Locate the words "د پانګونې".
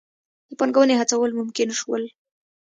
0.49-0.95